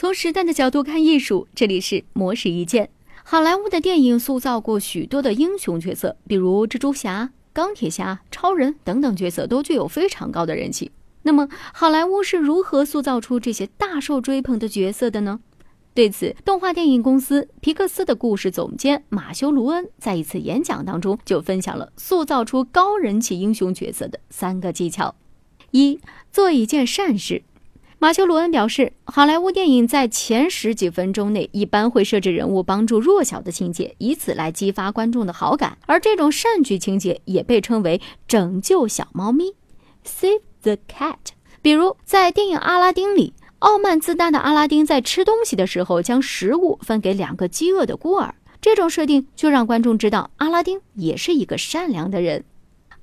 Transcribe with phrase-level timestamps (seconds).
[0.00, 2.88] 从时代的角度看艺术，这里是魔石一见。
[3.22, 10.90] 好莱坞的电影塑造过许多的英雄角色，比如蜘蛛侠、钢铁侠、超人等等角色都具有非常高的人气。
[11.24, 15.40] 那么，好莱坞是如何塑造出这些大受追捧的角色的呢？
[15.92, 25.14] 对此，动画电影公司皮克斯的故事总监马修·卢恩在一次演讲当中就分享了塑造出高人气英雄角色的三个技巧：
[25.72, 26.00] 一、
[26.32, 27.42] 做一件善事。
[28.02, 35.76] 马修·罗恩表示，好莱坞电影在前十几分钟内一般会设置人物帮助弱小的情节，以此来激发观众的好感。
[35.84, 39.52] 而这种善举情节也被称为“拯救小猫咪
[40.02, 41.16] ”（Save the Cat）。
[41.60, 52.44] 比如在电影《阿拉丁》里，傲慢自大的阿拉丁在吃东西的时候将食物分给两个饥饿的孤儿，这种设定就让观众知道阿拉丁也是一个善良的人。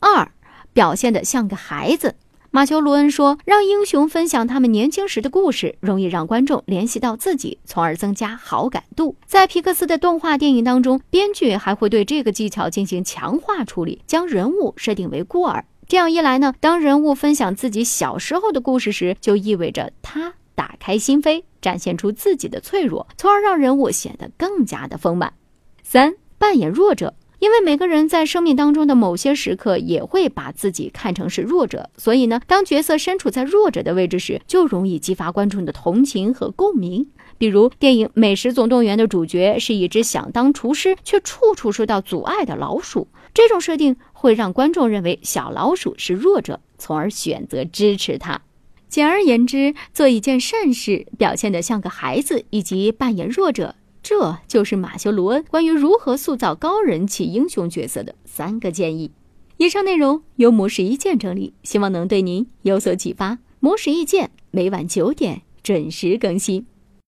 [0.00, 0.32] 二，
[0.72, 2.16] 表现得像个孩子。
[2.52, 15.64] 马修·卢恩说：“让英雄分享他们年轻时的故事，容易让观众联系到自己，从而增加好感度。”在皮克斯的动画电影当中，编剧还会对这个技巧进行强化处理，将人物设定为孤儿。
[15.86, 25.34] 这样一来呢，当人物分享自己小时候的故事时，就意味着他打开心扉，展现出自己的脆弱，从而让人物显得更加的丰满。
[25.84, 27.14] 三、扮演弱者。
[27.40, 37.08] 因为每个人在生命当中的某些时刻也会把自己看成是弱者，所以呢，当角色身处在弱者的位置时，就容易激发观众的同情和共鸣。
[37.38, 48.42] 比如电影《美食总动员》的主角是一只想当厨师却处处受到阻碍的老鼠，这种设定会让观众认为小老鼠是弱者，从而选择支持他。
[48.90, 53.76] 简而言之，做一件善事，表现得像个孩子，以及扮演弱者。
[54.10, 59.12] 这就是马修·卢恩关于如何塑造高人气英雄角色的三个建议。
[59.56, 63.38] 以上内容由模式一键整理，希望能对您有所启发。
[63.60, 66.66] 模式一键每晚九点准时更新。